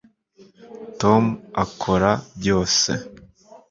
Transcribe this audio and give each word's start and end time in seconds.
tom 1.01 1.23
akora 1.63 2.11
byose 2.39 2.91